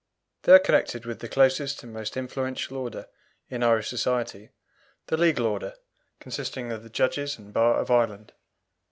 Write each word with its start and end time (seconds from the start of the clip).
They 0.41 0.53
are 0.53 0.57
connected 0.57 1.05
with 1.05 1.19
the 1.19 1.29
closest 1.29 1.83
and 1.83 1.93
most 1.93 2.17
influential 2.17 2.75
order 2.75 3.07
in 3.49 3.61
Irish 3.61 3.87
society 3.87 4.49
the 5.05 5.15
legal 5.15 5.45
order, 5.45 5.75
consisting 6.19 6.71
of 6.71 6.81
the 6.81 6.89
judges 6.89 7.37
and 7.37 7.53
Bar 7.53 7.79
of 7.79 7.91
Ireland. 7.91 8.33